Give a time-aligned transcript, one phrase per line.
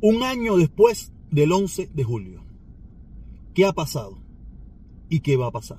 [0.00, 2.44] Un año después del 11 de julio.
[3.54, 4.18] ¿Qué ha pasado?
[5.08, 5.78] ¿Y qué va a pasar?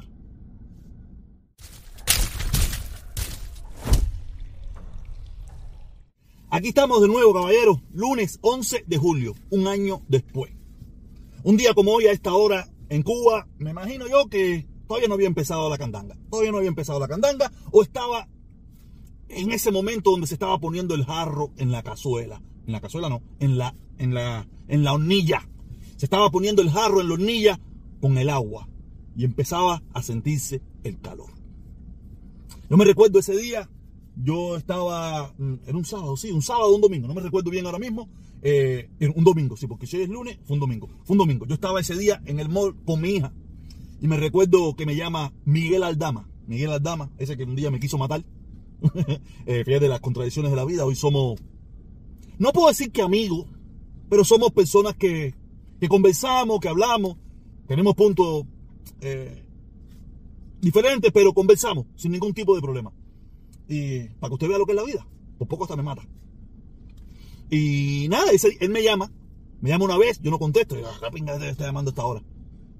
[6.49, 7.81] Aquí estamos de nuevo, caballeros.
[7.91, 10.53] Lunes 11 de julio, un año después.
[11.43, 15.15] Un día como hoy, a esta hora, en Cuba, me imagino yo que todavía no
[15.15, 16.17] había empezado la candanga.
[16.29, 18.29] Todavía no había empezado la candanga o estaba
[19.27, 22.41] en ese momento donde se estaba poniendo el jarro en la cazuela.
[22.65, 25.47] En la cazuela no, en la, en la, en la hornilla.
[25.97, 27.59] Se estaba poniendo el jarro en la hornilla
[28.01, 28.67] con el agua
[29.15, 31.29] y empezaba a sentirse el calor.
[32.69, 33.69] Yo me recuerdo ese día,
[34.15, 37.65] yo estaba, mm, un sábado, sí, un sábado o un domingo, no me recuerdo bien
[37.65, 38.09] ahora mismo,
[38.41, 41.45] eh, un domingo, sí, porque si es lunes, fue un domingo, fue un domingo.
[41.45, 43.33] Yo estaba ese día en el mall con mi hija
[44.01, 47.79] y me recuerdo que me llama Miguel Aldama, Miguel Aldama, ese que un día me
[47.79, 48.23] quiso matar.
[49.45, 51.39] eh, fíjate las contradicciones de la vida, hoy somos,
[52.37, 53.45] no puedo decir que amigos,
[54.09, 55.33] pero somos personas que,
[55.79, 57.17] que conversamos, que hablamos,
[57.67, 58.45] tenemos puntos
[59.01, 59.43] eh,
[60.61, 62.91] diferentes, pero conversamos sin ningún tipo de problema.
[63.67, 66.07] Y para que usted vea lo que es la vida, por poco hasta me mata.
[67.49, 69.11] Y nada, él me llama,
[69.61, 72.05] me llama una vez, yo no contesto, y la ah, pinga está llamando a esta
[72.05, 72.23] hora.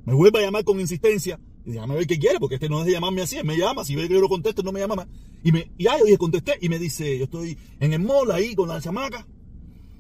[0.06, 2.86] Me vuelve a llamar con insistencia, y déjame ver qué quiere, porque este no es
[2.86, 4.96] de llamarme así, él me llama, si ve que yo lo contesto, no me llama
[4.96, 5.08] más.
[5.44, 8.68] Y, me, y yo contesté, y me dice, yo estoy en el mall ahí con
[8.68, 9.28] la chamaca,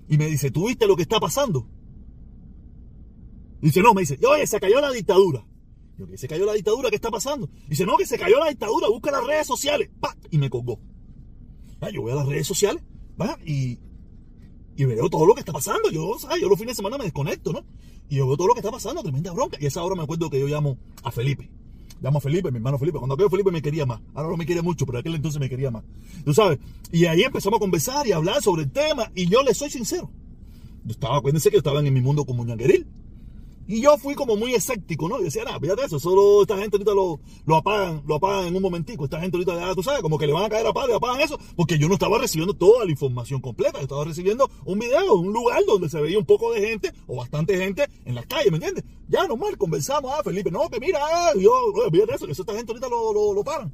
[0.07, 1.67] y me dice, ¿tú viste lo que está pasando?
[3.61, 5.45] Dice, no, me dice, oye, se cayó la dictadura.
[5.97, 7.49] Yo, que se cayó la dictadura, ¿qué está pasando?
[7.67, 9.89] Dice, no, que se cayó la dictadura, busca las redes sociales.
[9.99, 10.15] ¡Pah!
[10.29, 10.79] Y me colgó.
[11.79, 12.83] Ah, yo voy a las redes sociales,
[13.19, 13.37] ¿va?
[13.45, 13.79] Y,
[14.75, 15.89] y veo todo lo que está pasando.
[15.89, 16.41] Yo, ¿sabes?
[16.41, 17.65] yo los fines de semana me desconecto, ¿no?
[18.09, 19.57] Y yo veo todo lo que está pasando, tremenda bronca.
[19.59, 21.49] Y esa hora me acuerdo que yo llamo a Felipe.
[22.01, 22.97] Llamo a Felipe, mi hermano Felipe.
[22.97, 24.01] Cuando aquel Felipe me quería más.
[24.13, 25.83] Ahora no me quiere mucho, pero aquel entonces me quería más.
[26.23, 26.59] Tú sabes.
[26.91, 29.11] Y ahí empezamos a conversar y a hablar sobre el tema.
[29.15, 30.09] Y yo le soy sincero.
[30.83, 32.85] Yo estaba, acuérdense que yo estaba en mi mundo como ñangueril.
[33.67, 35.19] Y yo fui como muy escéptico, ¿no?
[35.19, 38.55] Y decía, nada, fíjate eso, solo esta gente ahorita lo, lo apagan, lo apagan en
[38.55, 39.05] un momentico.
[39.05, 41.21] Esta gente ahorita, ya tú sabes, como que le van a caer a y apagan
[41.21, 43.79] eso, porque yo no estaba recibiendo toda la información completa.
[43.79, 47.15] Yo estaba recibiendo un video, un lugar donde se veía un poco de gente, o
[47.15, 48.83] bastante gente, en las calles, ¿me entiendes?
[49.07, 51.51] Ya normal, conversamos, ah, Felipe, no, que mira, ah, yo,
[51.91, 53.73] fíjate eso, que esta gente ahorita lo, lo, lo paran.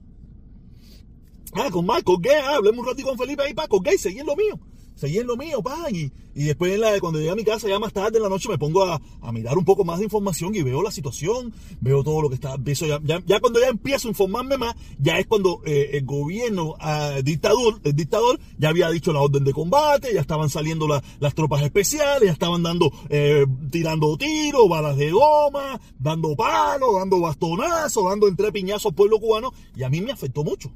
[1.54, 2.34] Ah, con Marco, ¿qué?
[2.34, 4.58] Ah, hablemos un ratito con Felipe ahí, pa, colgué y seguí en lo mío
[4.96, 7.80] seguí en lo mío, pa, y, y después la, cuando llegué a mi casa ya
[7.80, 10.62] más tarde en la noche me pongo a, mirar un poco más de información y
[10.62, 14.12] veo la situación, veo todo lo que está, empiezo ya, ya, cuando ya empiezo a
[14.12, 19.14] informarme más, ya es cuando eh, el gobierno uh, dictador, el dictador ya había dicho
[19.14, 24.18] la orden de combate, ya estaban saliendo las tropas especiales, ya estaban dando, eh, tirando
[24.18, 29.84] tiros, balas de goma, dando palos, dando bastonazos, dando entre piñazos al pueblo cubano, y
[29.84, 30.72] a mí me afectó mucho.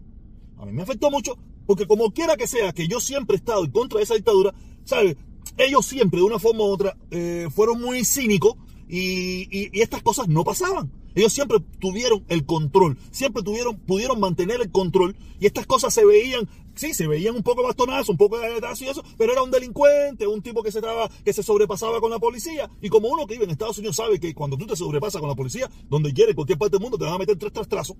[0.58, 3.64] A mí me afectó mucho porque como quiera que sea, que yo siempre he estado
[3.64, 4.54] en contra de esa dictadura,
[4.84, 5.18] ¿sabes?
[5.58, 8.56] Ellos siempre, de una forma u otra, eh, fueron muy cínicos
[8.88, 10.92] y, estas cosas no pasaban.
[11.16, 16.04] Ellos siempre tuvieron el control, siempre tuvieron, pudieron mantener el control y estas cosas se
[16.04, 19.50] veían, sí, se veían un poco bastonazo, un poco de y eso, pero era un
[19.50, 22.70] delincuente, un tipo que se traba, que se sobrepasaba con la policía.
[22.82, 25.30] Y como uno que vive en Estados Unidos sabe que cuando tú te sobrepasas con
[25.30, 27.96] la policía, donde quiere, en cualquier parte del mundo, te van a meter tres trastrazos.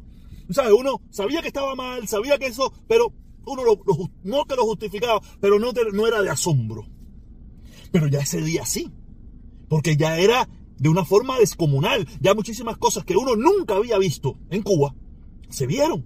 [0.50, 0.74] ¿Sabes?
[0.74, 3.14] Uno sabía que estaba mal, sabía que eso, pero
[3.46, 3.64] uno
[4.24, 6.86] no que lo justificaba, pero no, no era de asombro.
[7.92, 8.92] Pero ya ese día sí,
[9.70, 12.08] porque ya era de una forma descomunal.
[12.20, 14.96] Ya muchísimas cosas que uno nunca había visto en Cuba
[15.50, 16.06] se vieron.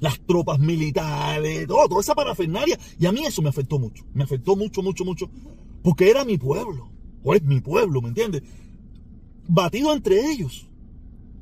[0.00, 2.78] Las tropas militares, todo, toda esa parafernalia.
[2.98, 4.04] Y a mí eso me afectó mucho.
[4.14, 5.28] Me afectó mucho, mucho, mucho.
[5.82, 6.90] Porque era mi pueblo.
[7.24, 8.42] O es mi pueblo, ¿me entiendes?
[9.48, 10.68] Batido entre ellos.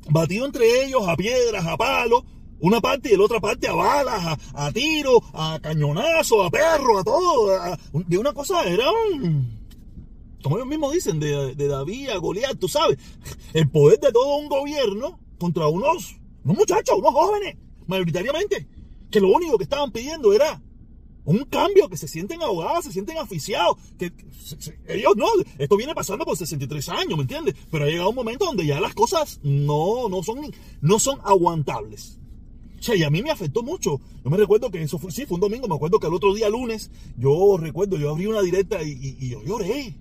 [0.09, 2.23] Batido entre ellos a piedras, a palos
[2.59, 7.03] una parte y la otra parte a balas, a, tiro, a cañonazo, a perro, a
[7.03, 7.49] todo.
[7.93, 9.57] de una cosa era un.
[10.41, 12.97] Como ellos mismos dicen, de, David a Goliat, tú sabes.
[13.53, 17.57] El poder de todo un gobierno contra unos, unos muchachos, unos jóvenes,
[17.87, 18.67] mayoritariamente,
[19.11, 20.61] que lo único que estaban pidiendo era
[21.25, 24.13] un cambio, que se sienten ahogados, se sienten aficiados, que,
[24.87, 27.55] ellos no, esto viene pasando por 63 años, ¿me entiendes?
[27.69, 32.17] Pero ha llegado un momento donde ya las cosas no, no, son, no son aguantables.
[32.89, 33.99] O y a mí me afectó mucho.
[34.23, 36.33] Yo me recuerdo que eso fue, sí, fue un domingo, me acuerdo que el otro
[36.33, 39.95] día lunes, yo recuerdo, yo abrí una directa y, yo lloré.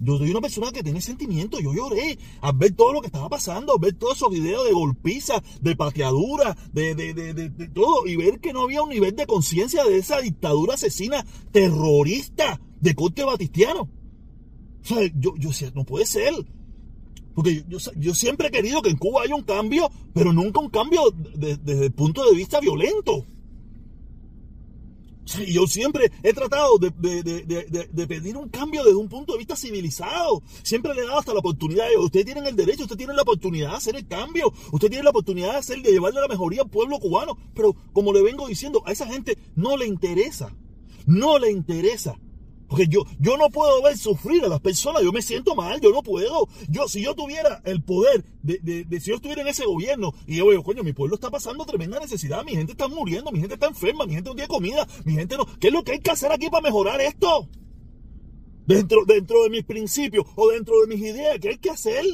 [0.00, 3.28] Yo soy una persona que tiene sentimientos, yo lloré al ver todo lo que estaba
[3.28, 8.06] pasando, al ver todos esos videos de golpiza, de pateadura, de, de, de, de, todo,
[8.06, 12.94] y ver que no había un nivel de conciencia de esa dictadura asesina, terrorista, de
[12.94, 13.88] corte batistiano.
[14.82, 16.34] O sea, yo, yo decía, no puede ser.
[17.34, 21.02] Porque yo, siempre he querido que en Cuba haya un cambio, pero nunca un cambio
[21.34, 23.26] desde el punto de vista violento.
[25.26, 26.90] Sí, yo siempre he tratado de,
[28.06, 30.42] pedir un cambio desde un punto de vista civilizado.
[30.62, 31.86] Siempre le he dado hasta la oportunidad.
[31.98, 34.52] Ustedes tienen el derecho, ustedes tienen la oportunidad de hacer el cambio.
[34.70, 37.38] Ustedes tienen la oportunidad de, hacer, de llevarle la mejoría al pueblo cubano.
[37.54, 40.54] Pero como le vengo diciendo, a esa gente no le interesa.
[41.06, 42.18] No le interesa.
[42.74, 45.92] Porque yo, yo no puedo ver sufrir a las personas, yo me siento mal, yo
[45.92, 46.48] no puedo.
[46.68, 50.38] Yo, si yo tuviera el poder de, de, si yo estuviera en ese gobierno y
[50.38, 53.54] yo veo, coño, mi pueblo está pasando tremenda necesidad, mi gente está muriendo, mi gente
[53.54, 55.46] está enferma, mi gente no tiene comida, mi gente no.
[55.60, 57.48] ¿Qué es lo que hay que hacer aquí para mejorar esto?
[58.66, 62.04] Dentro, dentro de mis principios o dentro de mis ideas, ¿qué hay que hacer?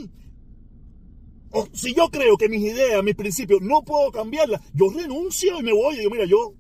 [1.53, 5.63] O si yo creo que mis ideas, mis principios, no puedo cambiarlas, yo renuncio y
[5.63, 5.95] me voy.
[5.95, 6.53] Y digo, mira, yo,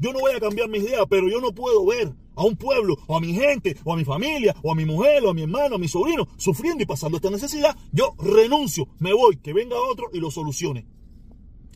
[0.00, 2.96] yo no voy a cambiar mis ideas, pero yo no puedo ver a un pueblo,
[3.06, 5.42] o a mi gente, o a mi familia, o a mi mujer, o a mi
[5.42, 9.76] hermano, a mi sobrino, sufriendo y pasando esta necesidad, yo renuncio, me voy, que venga
[9.76, 10.86] otro y lo solucione.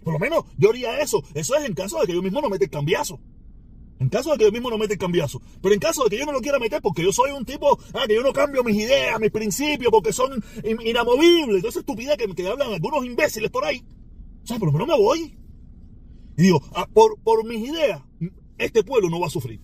[0.02, 1.22] Por lo menos yo haría eso.
[1.34, 3.20] Eso es en caso de que yo mismo no mete el cambiazo.
[4.00, 5.43] En caso de que yo mismo no mete el cambiazo.
[5.60, 7.78] Pero en caso de que yo no lo quiera meter porque yo soy un tipo,
[7.94, 10.43] ah, que yo no cambio mis ideas, mis principios, porque son
[10.84, 11.56] inamovibles.
[11.56, 13.84] Entonces estupidez que, que hablan algunos imbéciles por ahí.
[14.44, 15.37] O sea, por lo menos me voy.
[16.38, 18.00] Y digo, ah, por, por mis ideas,
[18.56, 19.60] este pueblo no va a sufrir.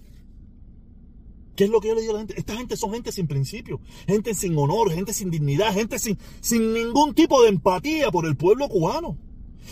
[1.56, 2.38] ¿Qué es lo que yo le digo a la gente?
[2.38, 6.72] Esta gente son gente sin principio, gente sin honor, gente sin dignidad, gente sin, sin
[6.72, 9.16] ningún tipo de empatía por el pueblo cubano.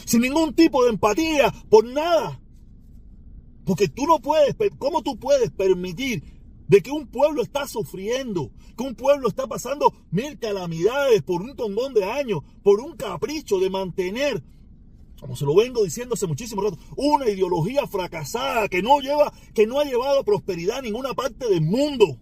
[0.04, 2.40] Sin ningún tipo de empatía por nada.
[3.64, 6.22] Porque tú no puedes, ¿cómo tú puedes permitir
[6.68, 11.54] de que un pueblo está sufriendo, que un pueblo está pasando mil calamidades por un
[11.54, 14.42] tongón de años, por un capricho de mantener
[15.22, 19.68] como se lo vengo diciendo hace muchísimo rato, una ideología fracasada que no lleva, que
[19.68, 22.18] no ha llevado prosperidad a ninguna parte del mundo.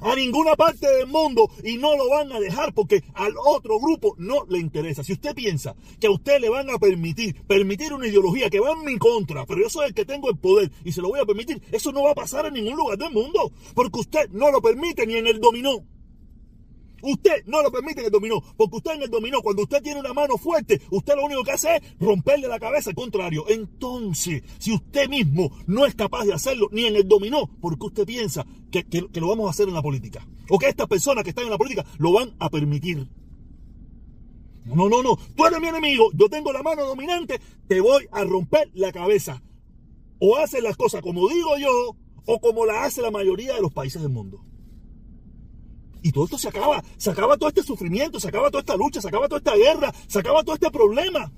[0.00, 4.16] A ninguna parte del mundo y no lo van a dejar porque al otro grupo
[4.18, 5.04] no le interesa.
[5.04, 8.72] Si usted piensa que a usted le van a permitir, permitir una ideología que va
[8.72, 11.20] en mi contra, pero yo soy el que tengo el poder y se lo voy
[11.20, 14.50] a permitir, eso no va a pasar en ningún lugar del mundo porque usted no
[14.50, 15.84] lo permite ni en el dominó.
[17.02, 20.00] Usted no lo permite en el dominó, porque usted en el dominó, cuando usted tiene
[20.00, 23.44] una mano fuerte, usted lo único que hace es romperle la cabeza al contrario.
[23.48, 28.06] Entonces, si usted mismo no es capaz de hacerlo ni en el dominó, porque usted
[28.06, 31.44] piensa que, lo vamos a hacer en la política, o que estas personas que están
[31.44, 33.08] en la política lo van a permitir.
[34.64, 38.24] No, no, no, tú eres mi enemigo, yo tengo la mano dominante, te voy a
[38.24, 39.42] romper la cabeza.
[40.18, 43.72] O haces las cosas como digo yo, o como la hace la mayoría de los
[43.72, 44.44] países del mundo.
[46.02, 49.00] Y todo esto se acaba, se acaba todo este sufrimiento, se acaba toda esta lucha,
[49.00, 51.30] se acaba toda esta guerra, se acaba todo este problema.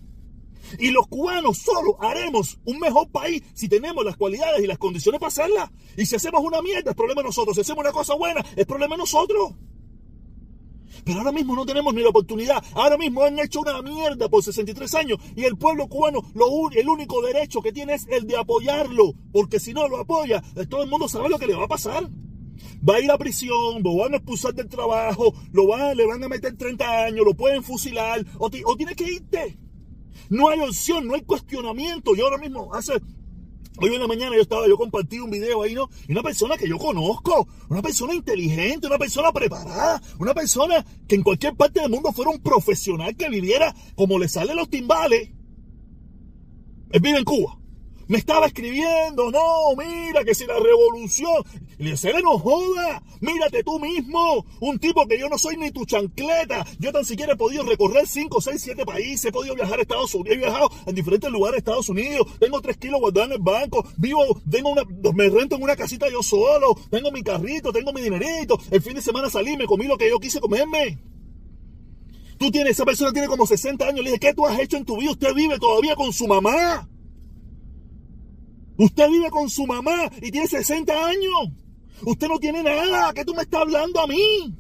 [0.79, 5.21] Y los cubanos solo haremos un mejor país si tenemos las cualidades y las condiciones
[5.21, 5.73] para hacerla.
[5.97, 7.55] Y si hacemos una mierda, es problema de nosotros.
[7.55, 9.53] Si hacemos una cosa buena, es problema de nosotros.
[11.05, 12.63] Pero ahora mismo no tenemos ni la oportunidad.
[12.75, 16.21] Ahora mismo han hecho una mierda por 63 años y el pueblo cubano
[16.75, 19.13] el único derecho que tiene es el de apoyarlo.
[19.33, 22.09] Porque si no lo apoya, todo el mundo sabe lo que le va a pasar
[22.89, 26.23] va a ir a prisión, lo van a expulsar del trabajo, lo van, le van
[26.25, 29.59] a meter 30 años, lo pueden fusilar, o, o tienes que irte.
[30.29, 32.15] No hay opción, no hay cuestionamiento.
[32.15, 32.95] Yo ahora mismo, hace
[33.79, 35.89] Hoy en la mañana yo estaba, yo compartí un video ahí, ¿no?
[36.07, 41.15] Y una persona que yo conozco, una persona inteligente, una persona preparada, una persona que
[41.15, 45.31] en cualquier parte del mundo fuera un profesional que viviera como le salen los timbales.
[46.91, 47.63] Él vive en Cuba
[48.13, 51.43] me estaba escribiendo, no, mira que si la revolución.
[51.83, 55.85] Le decía, no joda, mírate tú mismo, un tipo que yo no soy ni tu
[55.85, 56.65] chancleta.
[56.79, 60.15] Yo tan siquiera he podido recorrer 5, 6, 7 países, he podido viajar a Estados
[60.15, 63.43] Unidos, he viajado en diferentes lugares de Estados Unidos, tengo 3 kilos guardados en el
[63.43, 67.93] banco, vivo, tengo una, me rento en una casita yo solo, tengo mi carrito, tengo
[67.93, 71.03] mi dinerito, el fin de semana salí, me comí lo que yo quise comerme.
[72.39, 74.85] Tú tienes, esa persona tiene como 60 años, le dije, ¿qué tú has hecho en
[74.85, 75.11] tu vida?
[75.11, 76.89] Usted vive todavía con su mamá.
[78.79, 81.62] Usted vive con su mamá y tiene 60 años.
[82.05, 83.13] Usted no tiene nada.
[83.13, 84.57] ¿Qué tú me estás hablando a mí?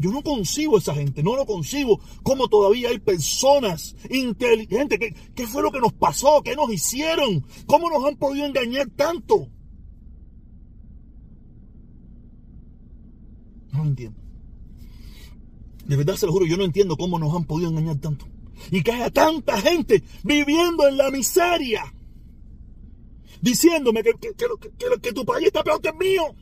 [0.00, 2.00] Yo no concibo a esa gente, no lo concibo.
[2.22, 4.98] Como todavía hay personas inteligentes.
[4.98, 6.42] ¿Qué, ¿Qué, fue lo que nos pasó?
[6.42, 7.44] ¿Qué nos hicieron?
[7.66, 9.48] ¿Cómo nos han podido engañar tanto?
[13.72, 14.18] No lo entiendo.
[15.86, 18.26] De verdad se lo juro, yo no entiendo cómo nos han podido engañar tanto.
[18.70, 21.94] Y que haya tanta gente viviendo en la miseria
[23.40, 26.34] diciéndome que, que, tu país está peor que el mío.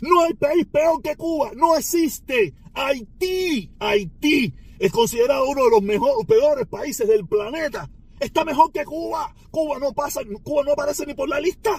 [0.00, 2.54] No hay país peor que Cuba, no existe.
[2.72, 7.90] Haití, Haití es considerado uno de los mejores, peores países del planeta.
[8.18, 9.34] Está mejor que Cuba.
[9.50, 11.70] Cuba no pasa, Cuba no aparece ni por la lista.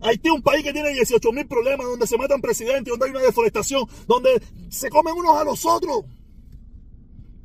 [0.00, 3.10] Haití es un país que tiene 18 mil problemas, donde se matan presidentes, donde hay
[3.12, 6.04] una deforestación, donde se comen unos a los otros.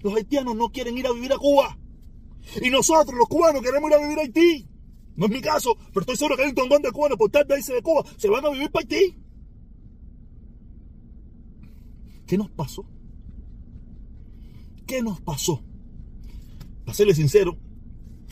[0.01, 1.77] Los haitianos no quieren ir a vivir a Cuba.
[2.62, 4.67] Y nosotros, los cubanos, queremos ir a vivir a Haití.
[5.17, 7.57] No es mi caso, pero estoy seguro que hay un tongón de cubanos por tarde
[7.57, 9.17] irse de Cuba, se van a vivir para Haití.
[12.27, 12.86] ¿Qué nos pasó?
[14.86, 15.63] ¿Qué nos pasó?
[16.86, 17.57] Para serle sincero,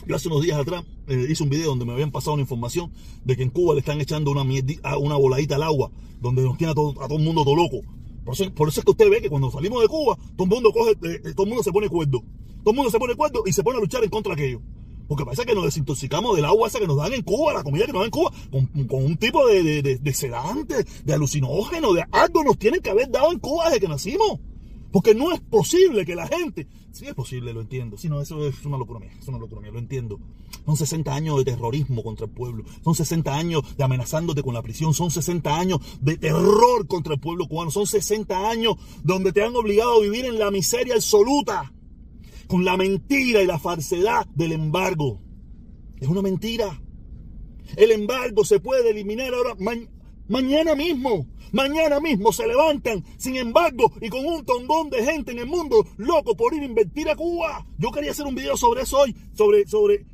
[0.06, 2.92] yo hace unos días atrás eh, hice un video donde me habían pasado una información
[3.24, 5.90] de que en Cuba le están echando una, una voladita al agua,
[6.20, 7.80] donde nos tiene a todo, a todo el mundo todo loco.
[8.24, 10.50] Por eso, por eso, es que usted ve que cuando salimos de Cuba, todo el
[10.50, 12.22] mundo coge, eh, eh, todo el mundo se pone cuerdo.
[12.62, 14.62] Todo el mundo se pone cuerdo y se pone a luchar en contra de aquello.
[15.08, 17.86] Porque parece que nos desintoxicamos del agua esa que nos dan en Cuba, la comida
[17.86, 22.42] que nos dan en Cuba, con, un tipo de, de, sedante, de alucinógeno, de algo
[22.44, 24.40] nos tienen que haber dado en Cuba desde que nacimos.
[24.92, 28.46] Porque no es posible que la gente, sí es posible, lo entiendo, si no, eso
[28.46, 30.18] es una locura mía, es una locura mía, lo entiendo.
[30.64, 34.62] Son 60 años de terrorismo contra el pueblo, son 60 años de amenazándote con la
[34.62, 39.44] prisión, son 60 años de terror contra el pueblo cubano, son 60 años donde te
[39.44, 41.72] han obligado a vivir en la miseria absoluta
[42.46, 45.20] con la mentira y la falsedad del embargo.
[46.00, 46.80] Es una mentira.
[47.76, 49.56] El embargo se puede eliminar ahora
[50.28, 51.26] mañana mismo.
[51.52, 55.86] Mañana mismo se levantan, sin embargo, y con un tongón de gente en el mundo
[55.96, 57.64] loco por ir a invertir a Cuba.
[57.78, 60.04] Yo quería hacer un video sobre eso hoy, sobre, sobre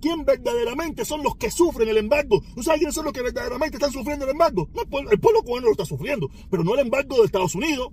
[0.00, 2.42] quién verdaderamente son los que sufren el embargo.
[2.54, 4.68] ¿Tú sabes quiénes son los que verdaderamente están sufriendo el embargo?
[5.10, 7.90] el pueblo cubano lo está sufriendo, pero no el embargo de Estados Unidos,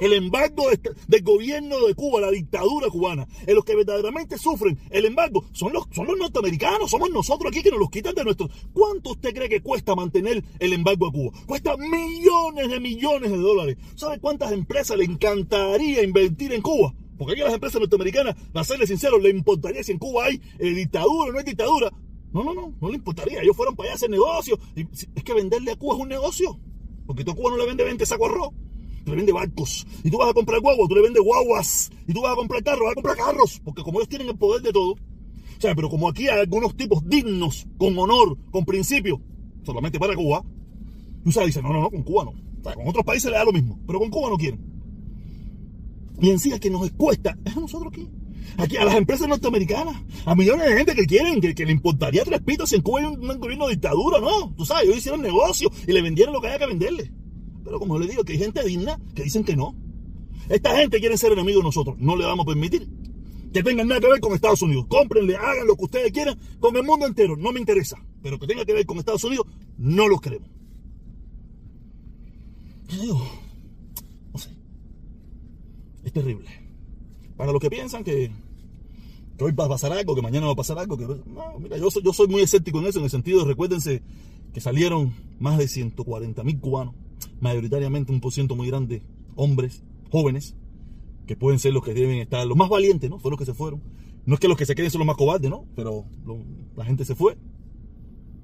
[0.00, 0.64] el embargo
[1.08, 5.72] del gobierno de Cuba, la dictadura cubana, en los que verdaderamente sufren el embargo son
[5.72, 8.50] los, son los norteamericanos, somos nosotros aquí que nos los quitan de nuestros.
[8.72, 11.32] ¿Cuánto usted cree que cuesta mantener el embargo a Cuba?
[11.46, 13.76] Cuesta millones de millones de dólares.
[13.96, 16.94] ¿Sabe cuántas empresas le encantaría invertir en Cuba?
[17.18, 20.40] Porque aquí a las empresas norteamericanas, a serles sinceros, le importaría si en Cuba hay
[20.58, 21.90] eh, dictadura o no hay dictadura.
[22.32, 23.42] No, no, no, no le importaría.
[23.42, 24.58] Ellos fueron para allá a hacer negocio.
[24.74, 26.58] es que venderle a Cuba es un negocio.
[27.06, 28.52] Porque tú a Cuba no le vende 20 saco arroz
[29.04, 29.86] tú le vendes barcos.
[30.04, 31.90] Y tú vas a comprar guaguas, tú le vendes guaguas.
[32.06, 33.60] Y tú vas a comprar carros, vas a comprar carros.
[33.64, 34.92] Porque como ellos tienen el poder de todo.
[34.92, 39.20] O sea, pero como aquí hay algunos tipos dignos, con honor, con principio,
[39.64, 40.44] solamente para Cuba,
[41.22, 42.30] tú sabes, dice, no, no, no, con Cuba no.
[42.30, 44.60] O sea, con otros países le da lo mismo, pero con Cuba no quieren.
[46.20, 48.08] Y en sí, que nos cuesta, es a nosotros aquí.
[48.58, 52.40] Aquí a las empresas norteamericanas, a millones de gente que quieren, que, le importaría tres
[52.42, 54.52] pitos si en Cuba hay un, un gobierno de dictadura, no.
[54.56, 57.12] Tú sabes, ellos hicieron negocio y le vendieron lo que haya que venderle.
[57.64, 59.74] Pero como le digo, que hay gente digna que dicen que no.
[60.48, 61.96] Esta gente quiere ser enemigos de nosotros.
[61.98, 62.88] No le vamos a permitir
[63.52, 64.86] que tengan nada que ver con Estados Unidos.
[64.88, 67.36] Cómprenle, hagan lo que ustedes quieran con el mundo entero.
[67.36, 68.02] No me interesa.
[68.22, 69.46] Pero que tenga que ver con Estados Unidos,
[69.78, 70.48] no los queremos.
[74.32, 74.50] No sé.
[76.04, 76.48] Es terrible.
[77.36, 78.30] Para los que piensan que,
[79.40, 81.90] hoy va a pasar algo, que mañana va a pasar algo, que no, mira, yo
[81.90, 84.02] soy, yo soy muy escéptico en eso, en el sentido de recuérdense
[84.52, 86.94] que salieron más de 140 mil cubanos
[87.42, 89.02] mayoritariamente un por ciento muy grande,
[89.34, 90.54] hombres, jóvenes,
[91.26, 93.18] que pueden ser los que deben estar, los más valientes, ¿no?
[93.18, 93.82] Fueron los que se fueron.
[94.24, 95.66] No es que los que se queden son los más cobardes, ¿no?
[95.74, 96.04] Pero
[96.76, 97.36] la gente se fue.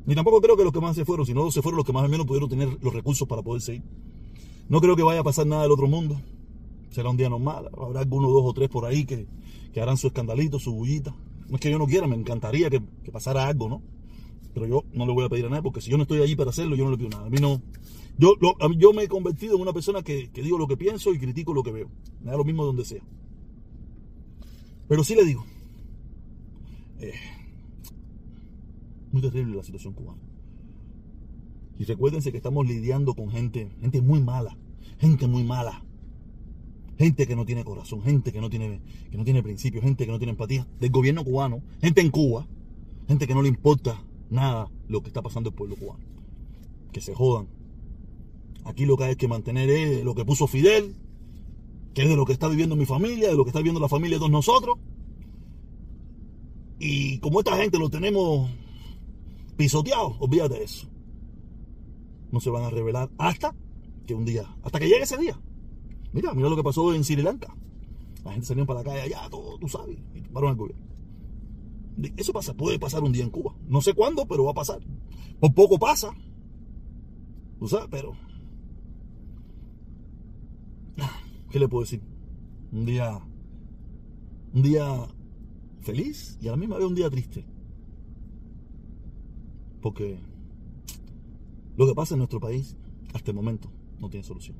[0.05, 2.05] Ni tampoco creo que los que más se fueron, sino se fueron los que más
[2.05, 3.85] o menos pudieron tener los recursos para poder seguir.
[4.69, 6.21] No creo que vaya a pasar nada del otro mundo.
[6.91, 7.71] Será un día normal.
[7.79, 9.29] Habrá algunos, dos o tres por ahí que,
[9.73, 11.15] que harán su escandalito, su bullita.
[11.49, 13.81] No es que yo no quiera, me encantaría que, que pasara algo, ¿no?
[14.55, 16.35] Pero yo no le voy a pedir a nadie, porque si yo no estoy allí
[16.35, 17.27] para hacerlo, yo no le pido nada.
[17.27, 17.63] A mí no,
[18.19, 21.63] yo, me he convertido en una persona que, digo lo que pienso y critico lo
[21.63, 21.91] que veo.
[22.21, 23.03] Me da lo mismo donde sea.
[24.89, 25.45] Pero sí le digo,
[26.99, 27.13] eh,
[29.13, 30.21] muy terrible la situación cubana.
[31.79, 34.57] Y recuérdense que estamos lidiando con gente, gente muy mala,
[34.99, 35.85] gente muy mala.
[36.99, 40.11] Gente que no tiene corazón, gente que no tiene, que no tiene principios, gente que
[40.11, 42.49] no tiene empatía del gobierno cubano, gente en Cuba,
[43.07, 46.05] gente que no le importa nada lo que está pasando el pueblo cubano.
[46.91, 47.47] Que se jodan,
[48.65, 50.95] Aquí lo que hay que mantener es lo que puso Fidel,
[51.95, 53.89] que es de lo que está viviendo mi familia, de lo que está viviendo la
[53.89, 54.79] familia de todos nosotros.
[56.79, 58.51] Y como esta gente lo tenemos
[59.57, 60.87] pisoteado, olvídate de eso.
[62.31, 63.55] No se van a revelar hasta
[64.07, 65.41] que un día, hasta que llegue ese día.
[66.13, 67.55] Mira, mira lo que pasó en Sri Lanka.
[68.25, 70.87] La gente salió para la calle allá, todo, tú sabes, y tomaron el gobierno.
[72.17, 73.55] Eso pasa, puede pasar un día en Cuba.
[73.67, 74.81] No sé cuándo, pero va a pasar.
[75.41, 76.15] Por poco pasa.
[77.59, 78.15] Tú sabes, pero
[81.51, 82.03] ¿Qué le puedo decir?
[82.73, 83.19] Un día.
[84.53, 85.07] Un día
[85.81, 87.45] feliz y a la misma vez un día triste.
[89.81, 90.19] Porque
[91.77, 92.77] lo que pasa en nuestro país
[93.15, 94.57] hasta el momento no tiene solución.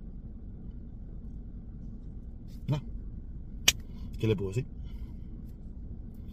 [2.69, 2.83] Nada.
[4.19, 4.67] ¿Qué le puedo decir?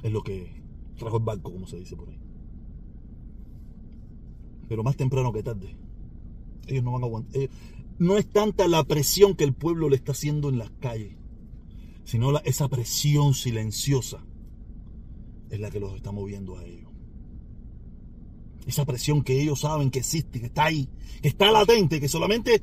[0.03, 0.61] Es lo que
[0.97, 2.19] trajo el barco, como se dice por ahí.
[4.67, 5.75] Pero más temprano que tarde,
[6.67, 7.49] ellos no van a aguantar
[7.97, 11.15] no es tanta la presión que el pueblo le está haciendo en las calles,
[12.03, 14.25] sino esa presión silenciosa
[15.49, 16.91] es la que los está moviendo a ellos.
[18.65, 20.89] Esa presión que ellos saben que existe, que está ahí,
[21.21, 22.61] que está latente, que solamente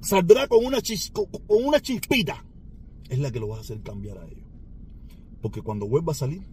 [0.00, 0.78] saldrá con una,
[1.12, 2.44] con una chispita,
[3.08, 4.48] es la que lo va a hacer cambiar a ellos.
[5.42, 6.46] Porque cuando vuelva a salir,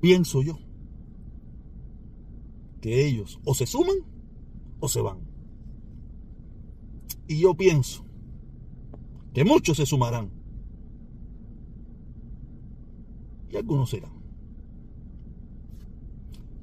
[0.00, 0.58] pienso yo
[2.80, 3.96] que ellos o se suman
[4.80, 5.33] o se van.
[7.26, 8.04] Y yo pienso
[9.32, 10.30] que muchos se sumarán
[13.50, 14.12] y algunos serán.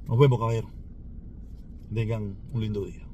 [0.06, 0.68] Nos vemos, caballero.
[1.92, 3.06] Tengan un lindo día.